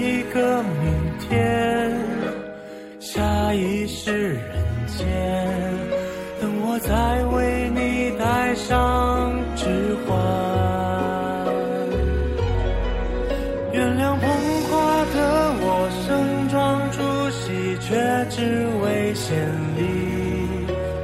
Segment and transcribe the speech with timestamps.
[0.00, 1.92] 一个明天，
[2.98, 4.40] 下一世人
[4.86, 5.06] 间，
[6.40, 9.66] 等我再为你戴上指
[10.06, 10.16] 环。
[13.74, 14.24] 原谅捧
[14.70, 17.94] 花的我，盛装出席，却
[18.30, 19.36] 只为献
[19.76, 19.82] 礼。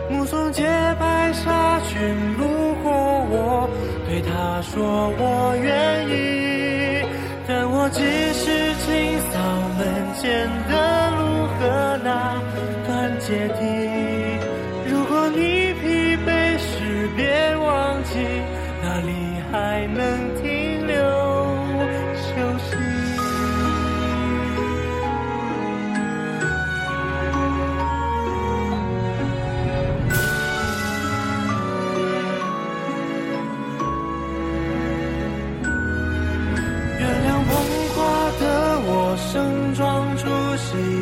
[0.09, 0.63] 目送洁
[0.99, 1.99] 白纱裙
[2.39, 2.91] 路过
[3.29, 3.69] 我，
[4.09, 6.36] 对他说我愿意。
[7.89, 8.03] 但我只
[8.35, 8.45] 是
[8.85, 9.39] 清扫
[9.79, 9.81] 门
[10.21, 10.25] 前
[10.69, 12.43] 的路和那
[12.85, 13.96] 段阶梯。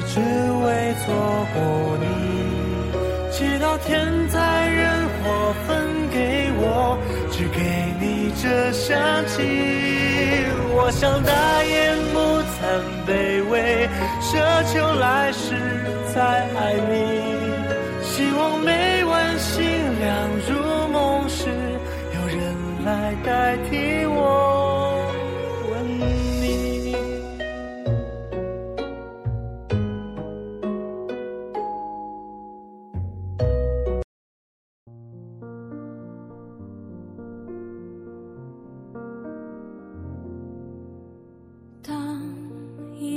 [0.07, 1.05] 只为错
[1.55, 1.57] 过
[2.01, 2.05] 你。
[3.31, 3.93] 祈祷天
[4.29, 4.39] 灾
[4.69, 4.83] 人
[5.23, 6.97] 祸分给我，
[7.33, 7.59] 只给
[8.01, 8.95] 你这香
[9.27, 9.35] 气。
[10.77, 11.33] 我想大
[11.65, 11.73] 言
[12.13, 12.17] 不
[12.55, 12.57] 惭
[13.07, 13.11] 卑
[13.51, 13.89] 微，
[14.21, 14.31] 奢
[14.73, 15.45] 求来世
[16.15, 16.21] 再
[16.55, 16.93] 爱你。
[18.03, 19.65] 希望每晚星
[19.99, 20.09] 亮
[20.47, 20.53] 入
[20.93, 21.49] 梦时，
[22.15, 22.39] 有人
[22.85, 22.89] 来
[23.25, 24.44] 代替我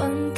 [0.00, 0.29] one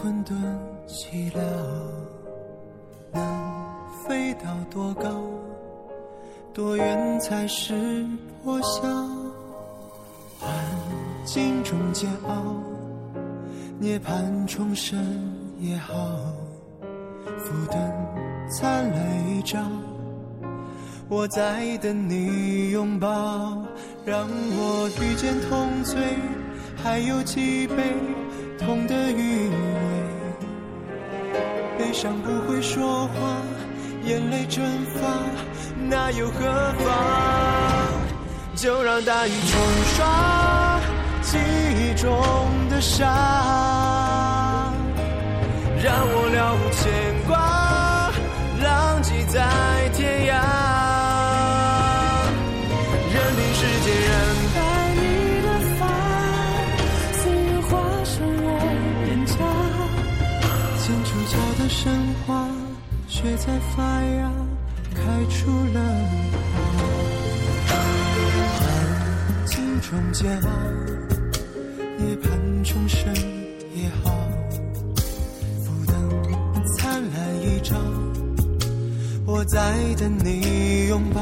[0.00, 0.34] 困顿
[0.86, 1.38] 寂寥，
[3.12, 3.22] 能
[4.02, 5.10] 飞到多高，
[6.54, 8.06] 多远才是
[8.42, 8.80] 破晓？
[10.38, 10.50] 幻
[11.26, 12.56] 境中煎熬，
[13.78, 14.98] 涅槃重生
[15.58, 15.94] 也好，
[17.36, 17.78] 浮灯
[18.50, 19.60] 灿烂一朝。
[21.10, 23.62] 我在等你拥抱，
[24.06, 26.00] 让我遇见痛醉，
[26.74, 27.76] 还有几杯
[28.58, 29.50] 痛的余。
[31.90, 33.42] 悲伤不会说话，
[34.04, 35.00] 眼泪蒸发，
[35.88, 36.40] 那又何
[36.78, 36.94] 妨？
[38.54, 39.60] 就让大雨冲
[39.96, 40.80] 刷
[41.20, 42.08] 记忆中
[42.70, 43.08] 的伤，
[45.82, 47.09] 让我了解
[61.10, 61.92] 主角的神
[62.24, 62.46] 话
[63.08, 64.30] 却在发芽，
[64.94, 65.82] 开出了
[66.54, 67.74] 花。
[68.54, 70.48] 环境中煎熬，
[71.98, 72.28] 涅槃
[72.62, 73.12] 重生
[73.74, 74.14] 也好。
[75.64, 75.92] 浮灯
[76.78, 77.74] 灿烂一朝，
[79.26, 79.58] 我在
[79.98, 81.20] 等你拥抱。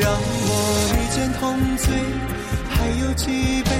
[0.00, 1.92] 让我遇见同醉，
[2.70, 3.70] 还有几杯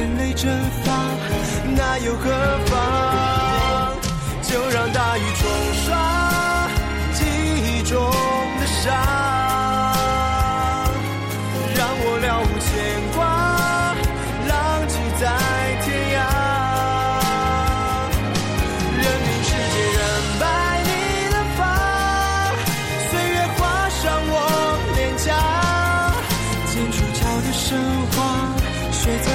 [0.00, 0.50] 眼泪蒸
[0.82, 0.90] 发，
[1.76, 2.30] 那又何
[2.64, 2.74] 妨？
[4.42, 5.46] 就让大雨冲
[5.84, 6.68] 刷
[7.12, 8.00] 记忆中
[8.58, 8.94] 的伤，
[11.76, 12.70] 让我了无牵
[13.14, 13.20] 挂，
[14.48, 15.22] 浪迹在
[15.84, 16.18] 天涯。
[18.96, 20.00] 任凭世界染
[20.40, 20.42] 白
[20.88, 20.88] 你
[21.28, 21.60] 的发，
[23.10, 23.60] 岁月划
[24.00, 24.00] 伤
[24.32, 24.34] 我
[24.96, 25.28] 脸颊，
[26.72, 27.68] 剑出鞘的神
[28.12, 28.16] 话。
[29.02, 29.28] 却在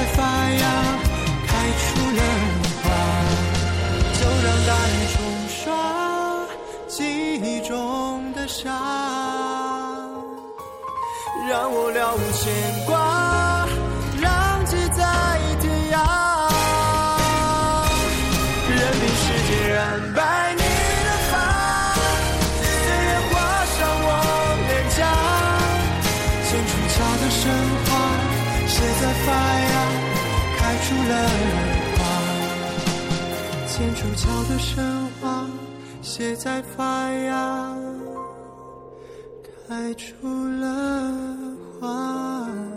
[11.48, 12.52] 让我了无牵
[12.88, 13.68] 挂，
[14.22, 15.04] 浪迹在
[15.62, 15.96] 天涯。
[18.68, 19.80] 任凭时间染
[20.16, 20.20] 白
[20.56, 20.62] 你
[21.06, 21.34] 的发，
[22.58, 23.34] 岁月划
[23.66, 24.10] 伤我
[24.68, 25.00] 脸颊，
[26.50, 27.42] 剑出鞘的神
[27.86, 27.90] 话。
[28.68, 29.28] 谁在发
[29.62, 29.74] 芽，
[30.58, 31.14] 开出了
[31.96, 32.00] 花。
[33.68, 34.74] 剑出鞘的神
[35.22, 35.24] 话，
[36.02, 37.34] 写在发芽，
[39.68, 41.12] 开出了
[41.80, 42.75] 花。